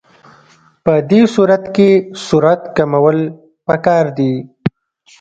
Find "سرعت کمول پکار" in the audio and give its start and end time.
2.25-4.05